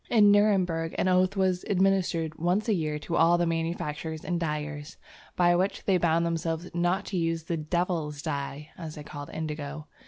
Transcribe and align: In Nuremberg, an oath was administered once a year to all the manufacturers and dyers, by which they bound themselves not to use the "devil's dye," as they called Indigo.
In 0.09 0.31
Nuremberg, 0.31 0.95
an 0.97 1.07
oath 1.07 1.37
was 1.37 1.63
administered 1.65 2.33
once 2.39 2.67
a 2.67 2.73
year 2.73 2.97
to 2.97 3.15
all 3.15 3.37
the 3.37 3.45
manufacturers 3.45 4.25
and 4.25 4.39
dyers, 4.39 4.97
by 5.35 5.55
which 5.55 5.85
they 5.85 5.99
bound 5.99 6.25
themselves 6.25 6.71
not 6.73 7.05
to 7.05 7.17
use 7.17 7.43
the 7.43 7.57
"devil's 7.57 8.23
dye," 8.23 8.71
as 8.79 8.95
they 8.95 9.03
called 9.03 9.29
Indigo. 9.29 9.85